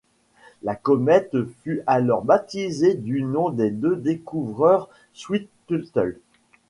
La 0.63 0.75
comète 0.75 1.37
fut 1.61 1.83
alors 1.85 2.23
baptisée 2.23 2.95
du 2.95 3.21
nom 3.21 3.51
des 3.51 3.69
deux 3.69 3.95
découvreurs, 3.95 4.89
Swift-Tuttle. 5.13 6.17